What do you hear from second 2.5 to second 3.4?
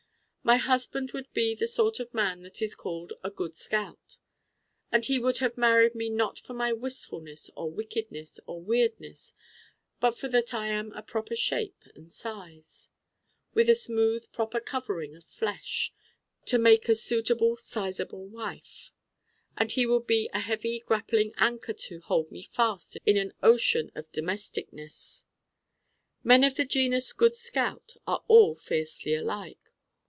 is called a